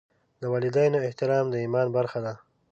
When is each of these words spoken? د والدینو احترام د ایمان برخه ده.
د 0.41 0.43
والدینو 0.53 0.97
احترام 1.07 1.45
د 1.49 1.55
ایمان 1.63 1.87
برخه 1.97 2.19
ده. 2.25 2.33